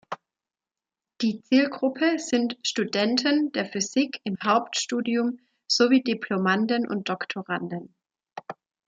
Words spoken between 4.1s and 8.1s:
im Hauptstudium sowie Diplomanden und Doktoranden.